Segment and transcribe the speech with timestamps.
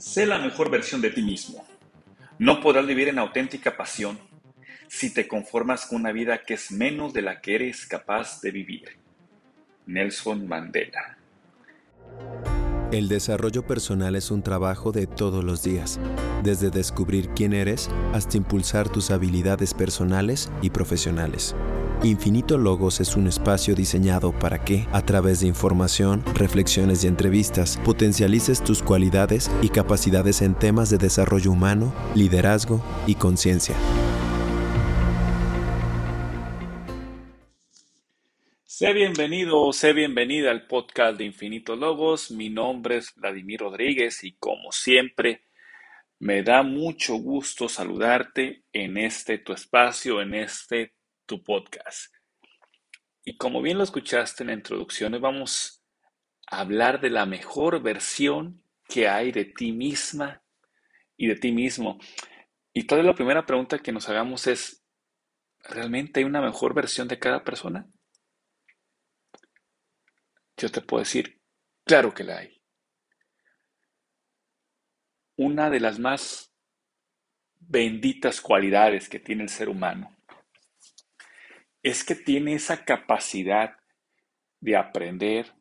[0.00, 1.62] Sé la mejor versión de ti mismo.
[2.38, 4.18] No podrás vivir en auténtica pasión
[4.88, 8.50] si te conformas con una vida que es menos de la que eres capaz de
[8.50, 8.96] vivir.
[9.84, 11.18] Nelson Mandela.
[12.90, 16.00] El desarrollo personal es un trabajo de todos los días,
[16.42, 21.54] desde descubrir quién eres hasta impulsar tus habilidades personales y profesionales.
[22.02, 27.78] Infinito Logos es un espacio diseñado para que, a través de información, reflexiones y entrevistas,
[27.84, 33.76] potencialices tus cualidades y capacidades en temas de desarrollo humano, liderazgo y conciencia.
[38.64, 42.30] Sé bienvenido, sé bienvenida al podcast de Infinito Logos.
[42.30, 45.42] Mi nombre es Vladimir Rodríguez y como siempre
[46.18, 50.94] me da mucho gusto saludarte en este tu espacio, en este
[51.30, 52.12] tu podcast.
[53.24, 55.84] Y como bien lo escuchaste en la introducción, vamos
[56.48, 60.42] a hablar de la mejor versión que hay de ti misma
[61.16, 62.00] y de ti mismo.
[62.72, 64.84] Y tal vez la primera pregunta que nos hagamos es,
[65.60, 67.88] ¿realmente hay una mejor versión de cada persona?
[70.56, 71.40] Yo te puedo decir,
[71.84, 72.60] claro que la hay.
[75.36, 76.52] Una de las más
[77.60, 80.19] benditas cualidades que tiene el ser humano
[81.82, 83.76] es que tiene esa capacidad
[84.60, 85.54] de aprender,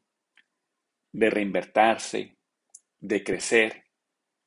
[1.11, 2.37] de reinvertirse,
[2.99, 3.85] de crecer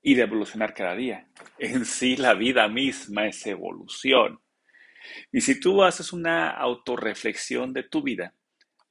[0.02, 1.28] y de evolucionar cada día.
[1.58, 4.40] En sí la vida misma es evolución.
[5.32, 8.34] Y si tú haces una autorreflexión de tu vida,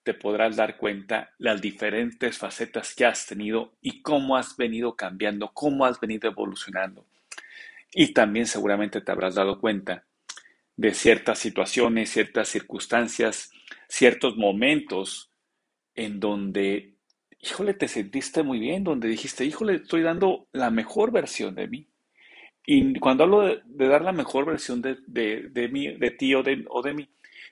[0.03, 5.51] te podrás dar cuenta las diferentes facetas que has tenido y cómo has venido cambiando,
[5.53, 7.05] cómo has venido evolucionando.
[7.93, 10.05] Y también seguramente te habrás dado cuenta
[10.81, 13.51] de ciertas situaciones, ciertas circunstancias,
[13.87, 15.31] ciertos momentos
[15.93, 16.95] en donde,
[17.39, 21.87] híjole, te sentiste muy bien, donde dijiste, híjole, estoy dando la mejor versión de mí.
[22.65, 26.65] Y cuando hablo de, dar la mejor versión de, de, mí, de ti o de,
[26.67, 27.07] o de mí,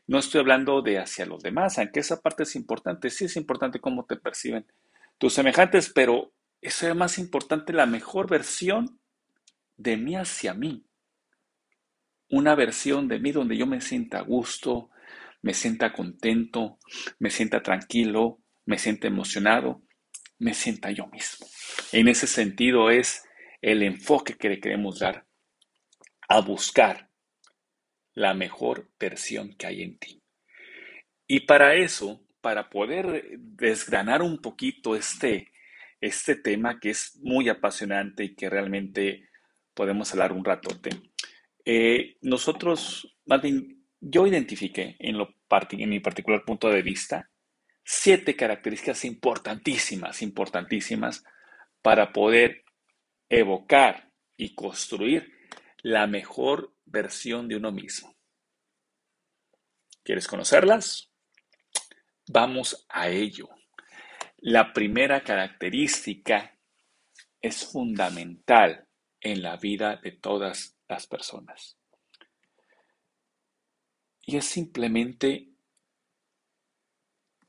[0.08, 3.80] no estoy hablando de hacia los demás, aunque esa parte es importante, sí es importante
[3.80, 4.66] cómo te perciben
[5.20, 9.00] tus semejantes, pero eso es más importante, la mejor versión
[9.78, 10.89] de mí hacia mí.
[12.30, 14.92] Una versión de mí donde yo me sienta a gusto,
[15.42, 16.78] me sienta contento,
[17.18, 19.82] me sienta tranquilo, me sienta emocionado,
[20.38, 21.48] me sienta yo mismo.
[21.92, 23.24] En ese sentido es
[23.62, 25.26] el enfoque que le queremos dar
[26.28, 27.10] a buscar
[28.14, 30.22] la mejor versión que hay en ti.
[31.28, 35.52] Y para eso, para poder desgranar un poquito este,
[36.02, 39.30] este tema que es muy apasionante y que realmente
[39.74, 40.90] podemos hablar un ratote,
[41.72, 43.16] eh, nosotros,
[44.00, 47.30] yo identifiqué en, en mi particular punto de vista
[47.84, 51.24] siete características importantísimas, importantísimas
[51.84, 52.64] para poder
[53.30, 55.32] evocar y construir
[55.84, 58.16] la mejor versión de uno mismo.
[60.02, 61.12] ¿Quieres conocerlas?
[62.32, 63.48] Vamos a ello.
[64.38, 66.58] La primera característica
[67.40, 68.88] es fundamental
[69.22, 71.78] en la vida de todas las personas.
[74.26, 75.50] Y es simplemente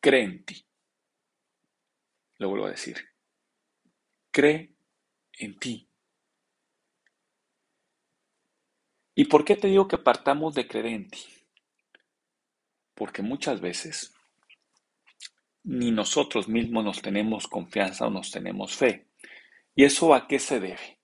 [0.01, 0.65] cree en ti.
[2.39, 2.97] Lo vuelvo a decir.
[4.31, 4.73] Cree
[5.39, 5.89] en ti.
[9.15, 11.25] ¿Y por qué te digo que partamos de creer en ti?
[12.95, 14.15] Porque muchas veces
[15.65, 19.09] ni nosotros mismos nos tenemos confianza o nos tenemos fe.
[19.75, 21.00] ¿Y eso a qué se debe?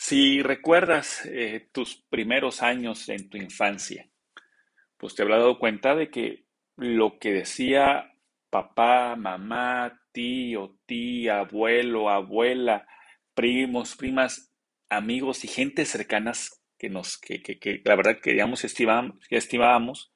[0.00, 4.08] Si recuerdas eh, tus primeros años en tu infancia,
[4.96, 6.44] pues te habrás dado cuenta de que
[6.76, 8.14] lo que decía
[8.48, 12.86] papá, mamá, tío, tía, abuelo, abuela,
[13.34, 14.54] primos, primas,
[14.88, 20.12] amigos y gente cercanas que nos, que, que, la verdad queríamos estimábamos, que estimábamos,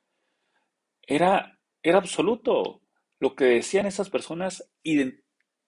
[1.03, 2.83] era, era absoluto.
[3.19, 4.71] Lo que decían esas personas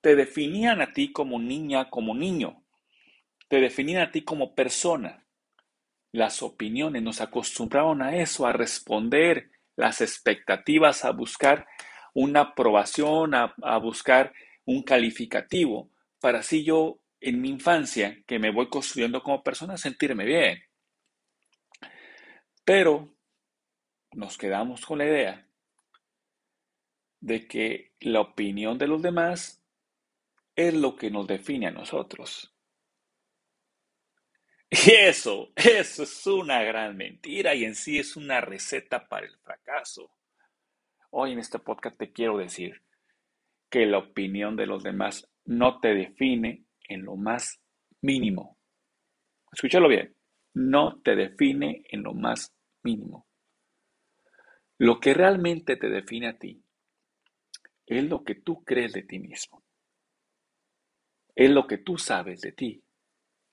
[0.01, 2.64] te definían a ti como niña, como niño.
[3.55, 5.25] Te definían a ti como persona.
[6.11, 11.69] Las opiniones nos acostumbraron a eso, a responder las expectativas, a buscar
[12.15, 14.33] una aprobación, a, a buscar
[14.65, 20.25] un calificativo, para así yo en mi infancia, que me voy construyendo como persona, sentirme
[20.25, 20.59] bien.
[22.65, 23.15] Pero
[24.15, 25.47] nos quedamos con la idea
[27.21, 29.65] de que la opinión de los demás
[30.57, 32.54] es lo que nos define a nosotros.
[34.77, 39.37] Y eso, eso es una gran mentira y en sí es una receta para el
[39.39, 40.11] fracaso.
[41.11, 42.83] Hoy en este podcast te quiero decir
[43.71, 47.61] que la opinión de los demás no te define en lo más
[48.01, 48.59] mínimo.
[49.53, 50.13] Escúchalo bien.
[50.55, 53.29] No te define en lo más mínimo.
[54.79, 56.61] Lo que realmente te define a ti
[57.87, 59.63] es lo que tú crees de ti mismo.
[61.37, 62.83] Es lo que tú sabes de ti.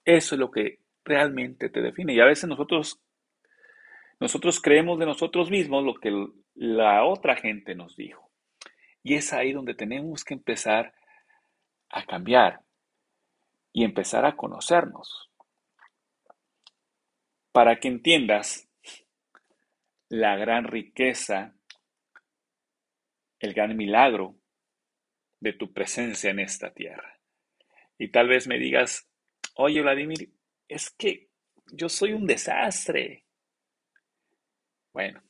[0.04, 2.14] Eso es lo que realmente te define.
[2.14, 3.02] Y a veces nosotros,
[4.20, 6.12] nosotros creemos de nosotros mismos lo que
[6.56, 8.30] la otra gente nos dijo.
[9.04, 10.94] Y es ahí donde tenemos que empezar
[11.90, 12.62] a cambiar
[13.74, 15.30] y empezar a conocernos.
[17.52, 18.70] Para que entiendas
[20.08, 21.56] la gran riqueza,
[23.40, 24.36] el gran milagro
[25.40, 27.20] de tu presencia en esta tierra.
[27.98, 29.10] Y tal vez me digas,
[29.56, 30.30] oye Vladimir,
[30.72, 31.30] es que
[31.74, 33.26] yo soy un desastre.
[34.94, 35.22] Bueno,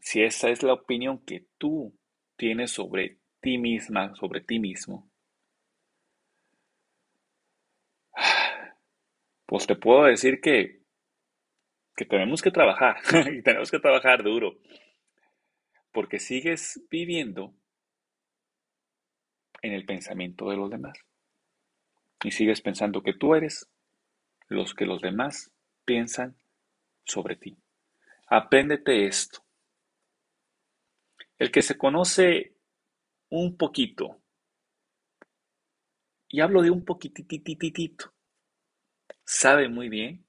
[0.00, 1.96] si esa es la opinión que tú
[2.36, 5.08] tienes sobre ti misma, sobre ti mismo,
[9.46, 10.82] pues te puedo decir que,
[11.96, 12.96] que tenemos que trabajar
[13.32, 14.58] y tenemos que trabajar duro,
[15.92, 17.54] porque sigues viviendo
[19.62, 20.98] en el pensamiento de los demás
[22.24, 23.68] y sigues pensando que tú eres
[24.48, 25.52] los que los demás
[25.84, 26.36] piensan
[27.04, 27.56] sobre ti.
[28.26, 29.44] Apréndete esto.
[31.38, 32.54] El que se conoce
[33.30, 34.20] un poquito,
[36.28, 38.12] y hablo de un poquititititito,
[39.24, 40.26] sabe muy bien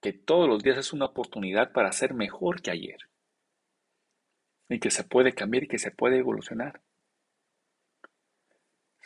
[0.00, 2.98] que todos los días es una oportunidad para ser mejor que ayer.
[4.68, 6.82] Y que se puede cambiar y que se puede evolucionar.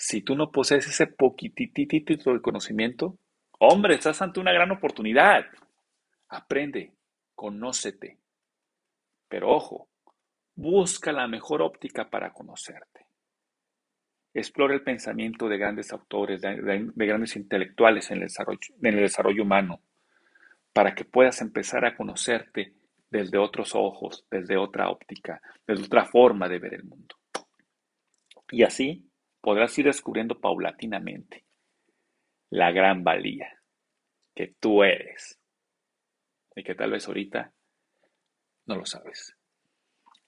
[0.02, 3.18] Si tú no posees ese poquititito de conocimiento,
[3.58, 5.44] hombre, estás ante una gran oportunidad.
[6.30, 6.94] Aprende,
[7.34, 8.16] conócete.
[9.28, 9.90] Pero ojo,
[10.54, 13.04] busca la mejor óptica para conocerte.
[14.32, 19.42] Explora el pensamiento de grandes autores, de, grandes intelectuales en el, desarrollo, en el desarrollo
[19.42, 19.82] humano,
[20.72, 22.72] para que puedas empezar a conocerte
[23.10, 27.16] desde otros ojos, desde otra óptica, desde otra forma de ver el mundo.
[28.50, 29.09] Y así
[29.40, 31.44] podrás ir descubriendo paulatinamente
[32.50, 33.60] la gran valía
[34.34, 35.40] que tú eres
[36.54, 37.52] y que tal vez ahorita
[38.66, 39.36] no lo sabes.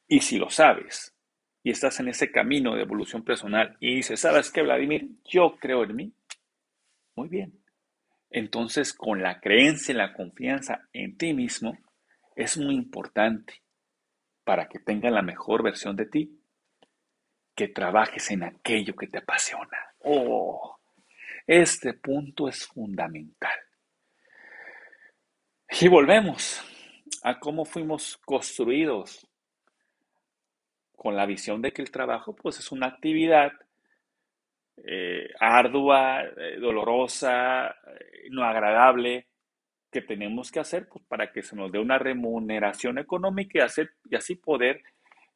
[0.07, 1.17] Y si lo sabes
[1.63, 5.09] y estás en ese camino de evolución personal y dices, ¿sabes qué, Vladimir?
[5.25, 6.15] Yo creo en mí.
[7.15, 7.63] Muy bien.
[8.31, 11.79] Entonces, con la creencia y la confianza en ti mismo,
[12.35, 13.63] es muy importante
[14.45, 16.42] para que tengas la mejor versión de ti
[17.55, 19.79] que trabajes en aquello que te apasiona.
[20.01, 20.79] Oh,
[21.47, 23.59] este punto es fundamental.
[25.81, 26.63] Y volvemos
[27.23, 29.27] a cómo fuimos construidos
[30.95, 33.53] con la visión de que el trabajo pues es una actividad
[34.85, 39.27] eh, ardua, eh, dolorosa, eh, no agradable,
[39.91, 43.91] que tenemos que hacer pues, para que se nos dé una remuneración económica y, hacer,
[44.09, 44.83] y así poder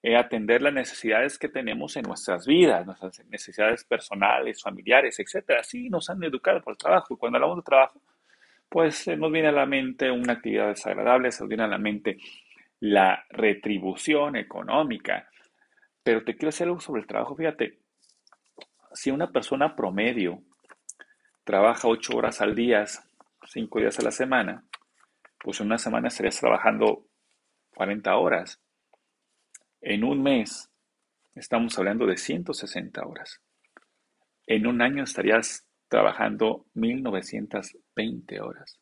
[0.06, 5.58] eh, atender las necesidades que tenemos en nuestras vidas, nuestras necesidades personales, familiares, etcétera.
[5.58, 7.14] Así nos han educado por el trabajo.
[7.14, 8.00] Y cuando hablamos de trabajo,
[8.68, 12.18] pues nos viene a la mente una actividad desagradable, se nos viene a la mente
[12.78, 15.28] la retribución económica.
[16.04, 17.34] Pero te quiero decir algo sobre el trabajo.
[17.34, 17.80] Fíjate,
[18.92, 20.40] si una persona promedio
[21.42, 22.84] trabaja ocho horas al día,
[23.48, 24.62] cinco días a la semana,
[25.40, 27.08] pues en una semana estarías trabajando
[27.74, 28.62] 40 horas.
[29.88, 30.68] En un mes
[31.36, 33.40] estamos hablando de 160 horas.
[34.44, 38.80] En un año estarías trabajando 1920 horas.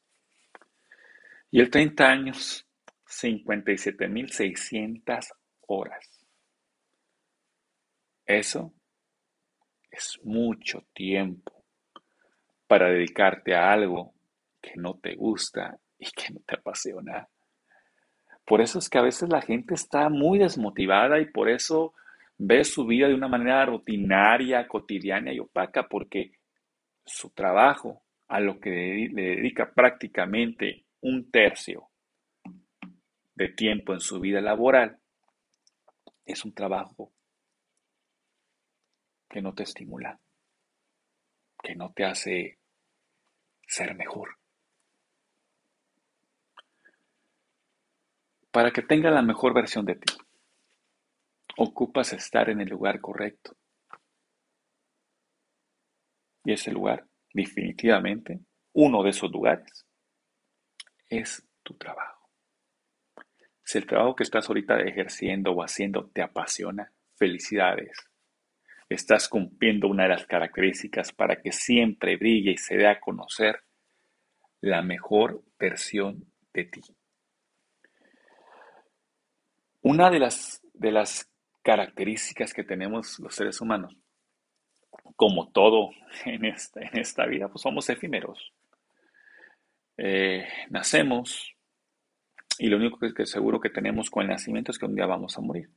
[1.50, 2.66] Y el 30 años,
[3.06, 5.28] 57.600
[5.66, 6.24] horas.
[8.24, 8.72] Eso
[9.90, 11.66] es mucho tiempo
[12.66, 14.14] para dedicarte a algo
[14.58, 17.28] que no te gusta y que no te apasiona.
[18.44, 21.94] Por eso es que a veces la gente está muy desmotivada y por eso
[22.36, 26.32] ve su vida de una manera rutinaria, cotidiana y opaca, porque
[27.04, 31.88] su trabajo, a lo que le dedica prácticamente un tercio
[33.34, 34.98] de tiempo en su vida laboral,
[36.24, 37.12] es un trabajo
[39.28, 40.18] que no te estimula,
[41.62, 42.58] que no te hace
[43.66, 44.38] ser mejor.
[48.54, 50.14] Para que tenga la mejor versión de ti,
[51.56, 53.56] ocupas estar en el lugar correcto.
[56.44, 58.38] Y ese lugar, definitivamente,
[58.72, 59.84] uno de esos lugares,
[61.08, 62.30] es tu trabajo.
[63.64, 68.08] Si el trabajo que estás ahorita ejerciendo o haciendo te apasiona, felicidades.
[68.88, 73.64] estás cumpliendo una de las características para que siempre brille y se dé a conocer
[74.60, 76.82] la mejor versión de ti.
[79.84, 81.30] Una de las, de las
[81.62, 83.94] características que tenemos los seres humanos,
[85.14, 85.90] como todo
[86.24, 88.50] en esta, en esta vida, pues somos efímeros.
[89.98, 91.54] Eh, nacemos
[92.58, 95.36] y lo único que, seguro que tenemos con el nacimiento es que un día vamos
[95.36, 95.68] a morir.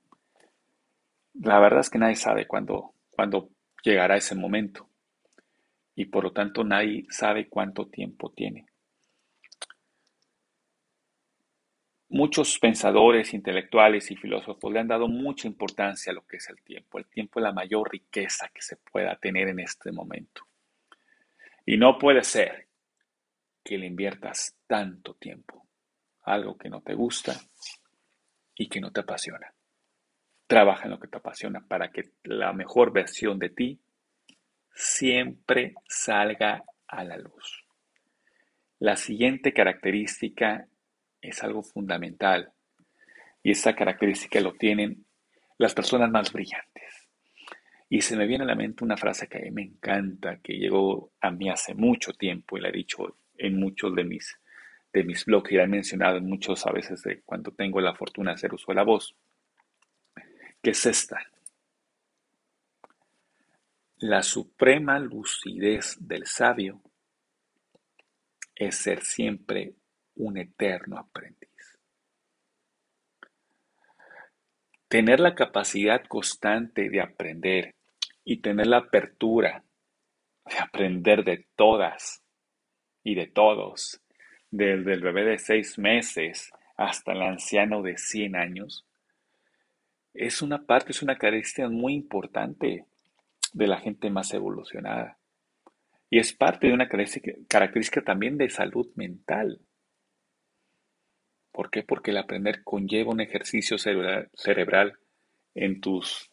[1.34, 3.50] La verdad es que nadie sabe cuándo, cuándo
[3.84, 4.88] llegará ese momento
[5.96, 8.68] y por lo tanto nadie sabe cuánto tiempo tiene.
[12.10, 16.62] Muchos pensadores, intelectuales y filósofos le han dado mucha importancia a lo que es el
[16.62, 16.98] tiempo.
[16.98, 20.44] El tiempo es la mayor riqueza que se pueda tener en este momento.
[21.66, 22.68] Y no puede ser
[23.62, 25.68] que le inviertas tanto tiempo
[26.24, 27.36] a algo que no te gusta
[28.56, 29.54] y que no te apasiona.
[30.48, 33.82] Trabaja en lo que te apasiona para que la mejor versión de ti
[34.74, 37.66] siempre salga a la luz.
[38.80, 40.70] La siguiente característica
[41.22, 42.54] es algo fundamental
[43.44, 45.06] y esa característica lo tienen
[45.58, 47.10] las personas más brillantes.
[47.90, 50.54] Y se me viene a la mente una frase que a mí me encanta, que
[50.58, 54.38] llegó a mí hace mucho tiempo y la he dicho en muchos de mis,
[54.92, 58.32] de mis blogs y la he mencionado en muchos a veces cuando tengo la fortuna
[58.32, 59.16] de hacer uso de la voz,
[60.62, 61.18] que es esta.
[64.00, 66.82] La suprema lucidez del sabio
[68.54, 69.76] es ser siempre
[70.18, 71.78] un eterno aprendiz.
[74.88, 77.76] Tener la capacidad constante de aprender
[78.24, 79.64] y tener la apertura
[80.46, 82.24] de aprender de todas
[83.04, 84.02] y de todos,
[84.50, 88.86] desde el bebé de seis meses hasta el anciano de 100 años,
[90.14, 92.86] es una parte, es una característica muy importante
[93.54, 95.18] de la gente más evolucionada.
[96.10, 99.60] Y es parte de una característica también de salud mental.
[101.58, 101.82] ¿Por qué?
[101.82, 105.00] Porque el aprender conlleva un ejercicio cerebral,
[105.56, 106.30] en, tus,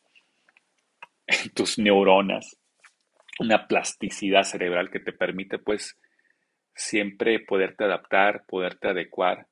[1.27, 2.59] en tus neuronas,
[3.41, 5.99] una plasticidad cerebral que te permite pues
[6.75, 9.47] siempre poderte adaptar, poderte adecuar,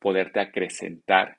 [0.00, 1.38] poderte acrecentar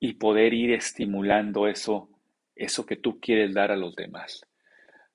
[0.00, 2.10] y poder ir estimulando eso,
[2.56, 4.44] eso que tú quieres dar a los demás.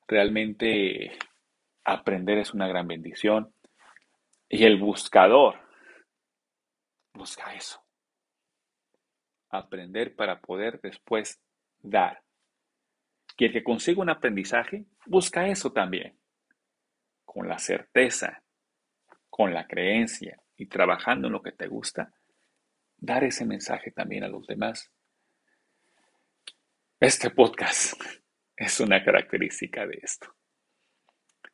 [0.07, 1.11] Realmente
[1.83, 3.53] aprender es una gran bendición
[4.47, 5.62] y el buscador
[7.13, 7.79] Busca eso.
[9.49, 11.39] Aprender para poder después
[11.79, 12.23] dar.
[13.37, 16.17] Y el que consiga un aprendizaje, busca eso también.
[17.25, 18.43] Con la certeza,
[19.29, 22.13] con la creencia y trabajando en lo que te gusta,
[22.97, 24.91] dar ese mensaje también a los demás.
[26.99, 27.93] Este podcast
[28.55, 30.35] es una característica de esto.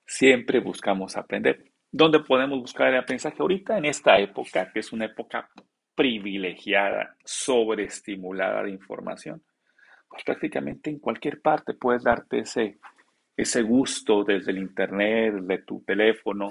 [0.06, 1.69] Siempre buscamos aprender.
[1.92, 3.78] ¿Dónde podemos buscar el aprendizaje ahorita?
[3.78, 5.50] En esta época, que es una época
[5.96, 9.42] privilegiada, sobreestimulada de información.
[10.08, 12.78] Pues prácticamente en cualquier parte puedes darte ese,
[13.36, 16.50] ese gusto desde el internet, desde tu teléfono.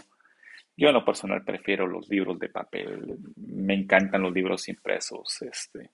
[0.76, 3.16] Yo en lo personal prefiero los libros de papel.
[3.36, 5.42] Me encantan los libros impresos.
[5.42, 5.90] Este,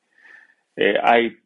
[0.74, 1.36] eh, hay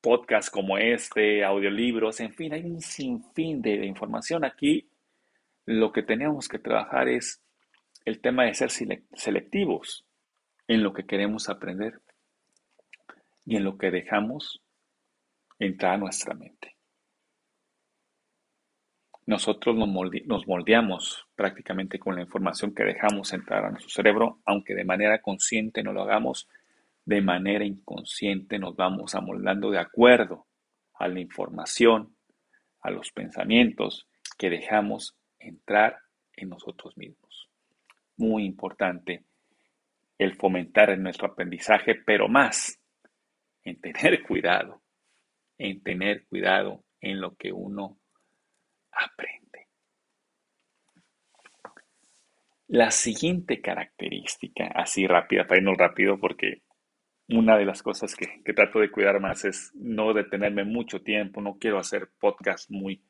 [0.00, 4.44] podcasts como este, audiolibros, en fin, hay un sinfín de, de información.
[4.44, 4.88] Aquí
[5.64, 7.42] lo que tenemos que trabajar es
[8.06, 10.06] el tema de ser selectivos
[10.68, 12.00] en lo que queremos aprender
[13.44, 14.62] y en lo que dejamos
[15.58, 16.76] entrar a nuestra mente.
[19.26, 24.84] Nosotros nos moldeamos prácticamente con la información que dejamos entrar a nuestro cerebro, aunque de
[24.84, 26.48] manera consciente no lo hagamos,
[27.04, 30.46] de manera inconsciente nos vamos amoldando de acuerdo
[30.94, 32.16] a la información,
[32.82, 34.06] a los pensamientos
[34.38, 35.98] que dejamos entrar
[36.36, 37.25] en nosotros mismos
[38.16, 39.24] muy importante
[40.18, 42.80] el fomentar en nuestro aprendizaje, pero más
[43.64, 44.82] en tener cuidado,
[45.58, 47.98] en tener cuidado en lo que uno
[48.90, 49.68] aprende.
[52.68, 56.62] La siguiente característica, así rápida, para irnos rápido, porque
[57.28, 61.40] una de las cosas que, que, trato de cuidar más es no detenerme mucho tiempo,
[61.40, 63.04] no quiero hacer podcasts muy,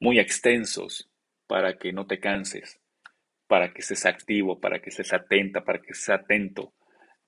[0.00, 1.10] muy extensos
[1.46, 2.81] para que no te canses
[3.52, 6.72] para que estés activo, para que estés atenta, para que estés atento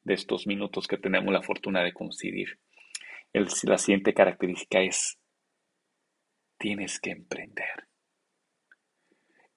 [0.05, 2.59] de estos minutos que tenemos la fortuna de coincidir.
[3.35, 5.19] la siguiente característica es,
[6.57, 7.89] tienes que emprender.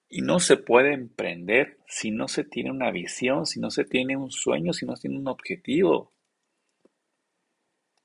[0.10, 4.18] Y no se puede emprender si no se tiene una visión, si no se tiene
[4.18, 6.12] un sueño, si no se tiene un objetivo.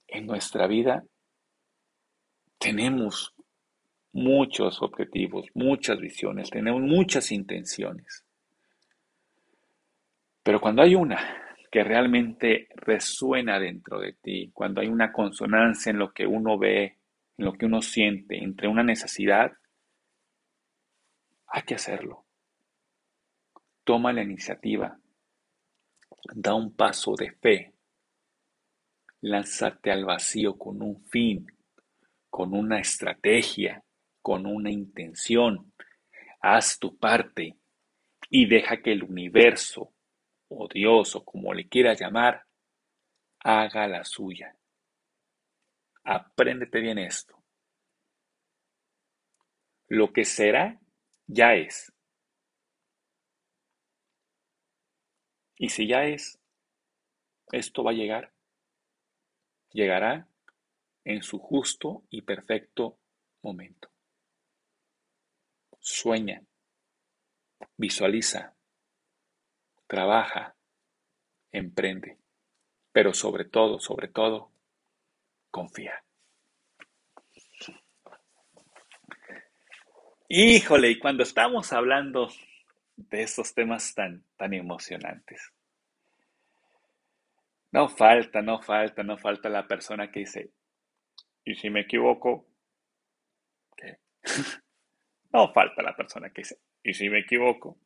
[0.06, 1.04] En nuestra vida
[2.58, 3.34] tenemos
[4.12, 8.24] muchos objetivos, muchas visiones, tenemos muchas intenciones.
[10.42, 11.18] Pero cuando hay una
[11.70, 16.98] que realmente resuena dentro de ti, cuando hay una consonancia en lo que uno ve,
[17.38, 19.52] en lo que uno siente, entre una necesidad,
[21.46, 22.26] hay que hacerlo.
[23.84, 24.98] Toma la iniciativa,
[26.34, 27.74] da un paso de fe,
[29.22, 31.46] lánzate al vacío con un fin,
[32.28, 33.82] con una estrategia,
[34.20, 35.72] con una intención.
[36.40, 37.56] Haz tu parte
[38.30, 39.91] y deja que el universo,
[40.58, 42.46] o Dios, o como le quieras llamar,
[43.40, 44.56] haga la suya.
[46.04, 47.42] Apréndete bien esto.
[49.88, 50.80] Lo que será,
[51.26, 51.92] ya es.
[55.56, 56.38] Y si ya es,
[57.52, 58.32] esto va a llegar.
[59.70, 60.28] Llegará
[61.04, 62.98] en su justo y perfecto
[63.42, 63.90] momento.
[65.78, 66.42] Sueña,
[67.76, 68.54] visualiza,
[69.92, 70.56] trabaja,
[71.52, 72.16] emprende,
[72.92, 74.50] pero sobre todo, sobre todo,
[75.50, 76.02] confía.
[80.30, 82.30] Híjole, y cuando estamos hablando
[82.96, 85.52] de estos temas tan, tan emocionantes,
[87.70, 90.54] no falta, no falta, no falta la persona que dice,
[91.44, 92.46] ¿y si me equivoco?
[93.76, 93.98] ¿Qué?
[95.34, 97.76] no falta la persona que dice, ¿y si me equivoco?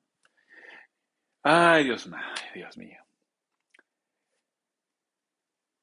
[1.49, 2.19] Ay, Dios mío,
[2.55, 3.01] Dios mío.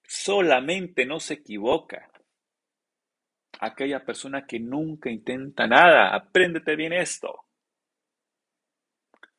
[0.03, 2.12] Solamente no se equivoca
[3.62, 6.13] aquella persona que nunca intenta nada.
[6.13, 7.46] Apréndete bien esto.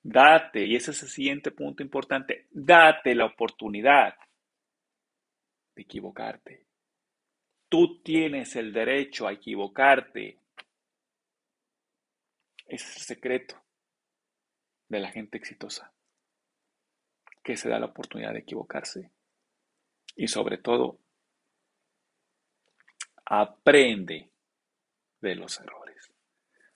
[0.03, 4.15] Date, y ese es el siguiente punto importante, date la oportunidad
[5.75, 6.65] de equivocarte.
[7.69, 10.39] Tú tienes el derecho a equivocarte.
[12.67, 13.63] Ese es el secreto
[14.89, 15.93] de la gente exitosa,
[17.45, 19.13] que se da la oportunidad de equivocarse.
[20.17, 20.99] Y sobre todo,
[23.27, 24.31] aprende
[25.21, 26.11] de los errores.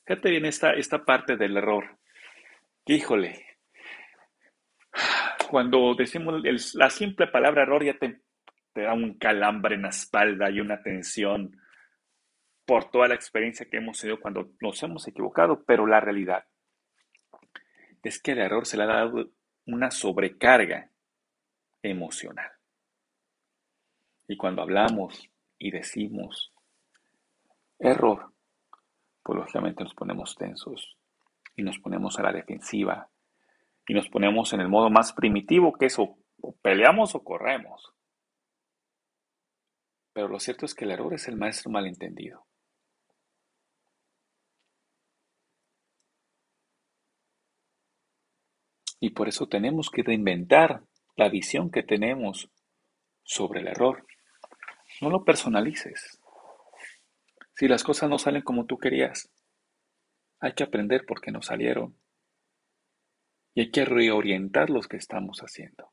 [0.07, 1.99] Fíjate bien esta, esta parte del error.
[2.87, 3.47] Híjole,
[5.51, 6.43] cuando decimos
[6.75, 8.21] la simple palabra error ya te,
[8.73, 11.59] te da un calambre en la espalda y una tensión
[12.67, 16.45] por toda la experiencia que hemos tenido cuando nos hemos equivocado, pero la realidad
[18.03, 19.31] es que el error se le ha dado
[19.69, 20.91] una sobrecarga
[21.83, 22.51] emocional.
[24.27, 26.53] Y cuando hablamos y decimos
[27.79, 28.33] error,
[29.23, 30.97] pues lógicamente nos ponemos tensos
[31.55, 33.11] y nos ponemos a la defensiva
[33.87, 36.17] y nos ponemos en el modo más primitivo que es o,
[36.63, 37.93] peleamos o corremos.
[40.15, 42.47] Pero lo cierto es que el error es el maestro malentendido.
[49.01, 50.83] Y por eso tenemos que reinventar
[51.17, 52.51] la visión que tenemos
[53.23, 54.07] sobre el error.
[55.01, 56.21] No lo personalices.
[57.55, 59.31] Si las cosas no salen como tú querías,
[60.41, 61.97] hay que aprender por qué no salieron.
[63.55, 65.91] Y hay que reorientar lo que estamos haciendo.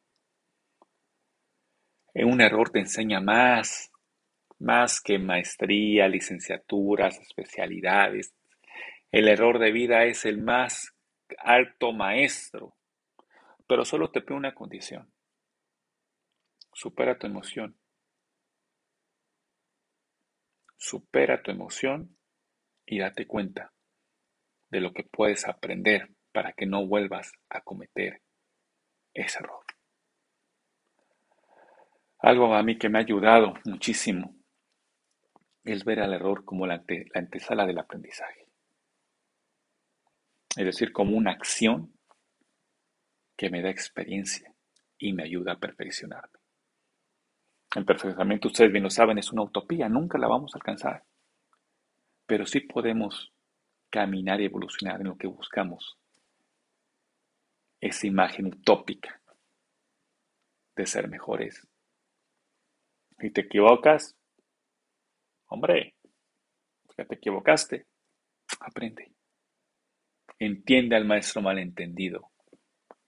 [2.13, 3.91] Un error te enseña más,
[4.59, 8.33] más que maestría, licenciaturas, especialidades.
[9.11, 10.93] El error de vida es el más
[11.39, 12.75] alto maestro,
[13.67, 15.12] pero solo te pide una condición.
[16.73, 17.78] Supera tu emoción
[20.78, 22.15] Supera tu emoción
[22.86, 23.73] y date cuenta
[24.69, 28.21] de lo que puedes aprender para que no vuelvas a cometer
[29.12, 29.65] ese error.
[32.19, 34.36] Algo a mí que me ha ayudado muchísimo
[35.63, 36.84] es ver al error como la,
[37.15, 38.47] antesala del aprendizaje.
[40.56, 41.94] Es decir, como una acción
[43.35, 44.53] que me da experiencia
[44.97, 46.39] y me ayuda a perfeccionarme.
[47.75, 51.03] El perfeccionamiento, ustedes bien lo saben, es una utopía, nunca la vamos a alcanzar.
[52.25, 53.33] Pero sí podemos
[53.89, 55.97] caminar y evolucionar en lo que buscamos.
[57.81, 59.21] Esa imagen utópica
[60.75, 61.67] de ser mejores.
[63.19, 64.15] Y te equivocas,
[65.47, 65.95] hombre,
[66.97, 67.87] ya te equivocaste,
[68.59, 69.13] aprende.
[70.39, 72.31] Entiende al maestro malentendido,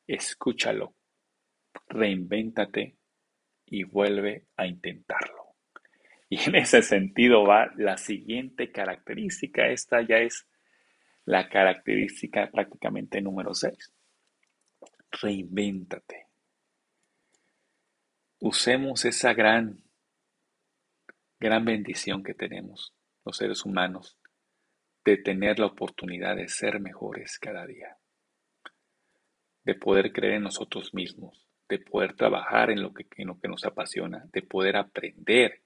[0.08, 0.96] escúchalo,
[1.88, 2.98] reinvéntate
[3.66, 5.56] y vuelve a intentarlo.
[6.30, 9.68] Y en ese sentido va la siguiente característica.
[9.68, 10.48] Esta ya es
[11.26, 13.94] la característica prácticamente número 6.
[15.22, 16.28] Reinvéntate.
[18.40, 19.84] Usemos esa gran,
[21.40, 22.94] gran bendición que tenemos
[23.26, 24.20] los seres humanos
[25.04, 27.98] de tener la oportunidad de ser mejores cada día,
[29.68, 33.50] de poder creer en nosotros mismos, de poder trabajar en lo que, en lo que
[33.50, 35.62] nos apasiona, de poder aprender,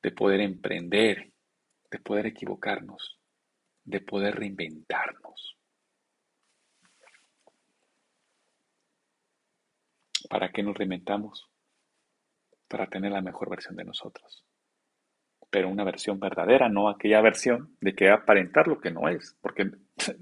[0.00, 1.32] de poder emprender,
[1.90, 3.18] de poder equivocarnos,
[3.82, 5.58] de poder reinventarnos.
[10.30, 11.50] ¿Para qué nos reinventamos?
[12.68, 14.47] Para tener la mejor versión de nosotros.
[15.50, 19.36] Pero una versión verdadera, no aquella versión de que aparentar lo que no es.
[19.40, 19.70] Porque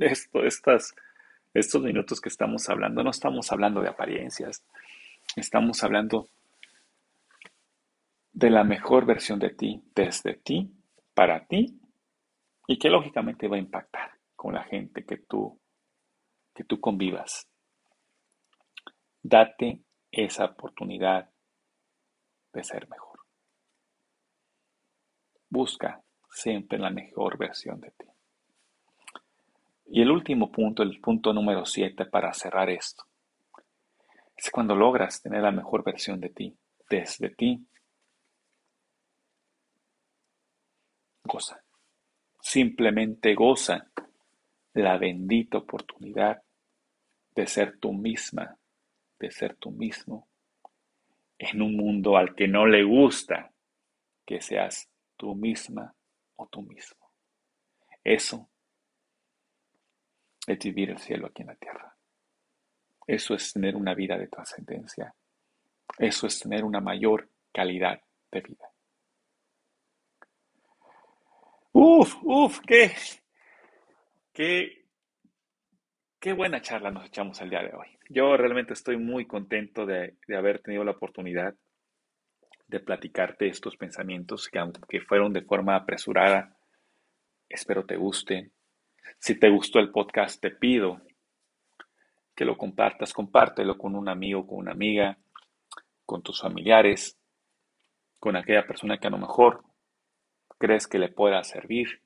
[1.55, 4.65] estos minutos que estamos hablando, no estamos hablando de apariencias.
[5.35, 6.29] Estamos hablando
[8.33, 10.71] de la mejor versión de ti, desde ti,
[11.15, 11.81] para ti,
[12.69, 15.59] y que lógicamente va a impactar con la gente que tú,
[16.55, 17.49] que tú convivas.
[19.23, 19.81] Date
[20.13, 21.31] esa oportunidad
[22.53, 23.16] de ser mejor.
[25.57, 28.05] Busca siempre la mejor versión de ti.
[29.87, 33.05] Y el último punto, el punto número 7 para cerrar esto,
[34.37, 36.55] es cuando logras tener la mejor versión de ti,
[36.91, 37.67] desde ti.
[41.25, 41.65] Goza.
[42.39, 43.91] Simplemente goza
[44.75, 46.43] la bendita oportunidad
[47.35, 48.59] de ser tú misma
[49.19, 50.29] de ser tú mismo
[51.39, 53.51] en un mundo al que no le gusta
[54.27, 55.95] que seas tú misma
[56.37, 57.11] o tú mismo.
[58.03, 58.49] Eso
[60.47, 61.97] es vivir el cielo aquí en la tierra.
[63.07, 65.15] Eso es tener una vida de trascendencia.
[65.99, 68.01] Eso es tener una mayor calidad
[68.31, 68.71] de vida.
[71.73, 72.93] Uf, uf, qué,
[74.33, 74.87] qué,
[76.19, 77.87] qué buena charla nos echamos el día de hoy.
[78.09, 81.55] Yo realmente estoy muy contento de, haber tenido la oportunidad
[82.69, 86.57] de platicarte estos pensamientos que aunque fueron de forma apresurada,
[87.49, 88.53] espero te gusten.
[89.19, 91.01] Si te gustó el podcast, te pido
[92.35, 95.17] que lo compartas, compártelo con un amigo, con una amiga,
[96.05, 97.19] con tus familiares,
[98.19, 99.65] con aquella persona que a lo mejor
[100.59, 102.03] crees que le pueda servir.